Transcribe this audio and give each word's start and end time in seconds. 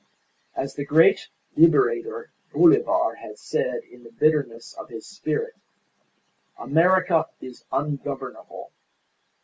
As 0.55 0.73
the 0.73 0.83
great 0.83 1.29
Liberator 1.55 2.31
Bolivar 2.51 3.17
had 3.21 3.37
said 3.37 3.83
in 3.83 4.03
the 4.03 4.09
bitterness 4.09 4.73
of 4.73 4.89
his 4.89 5.05
spirit, 5.05 5.53
"America 6.57 7.27
is 7.39 7.65
ungovernable. 7.71 8.71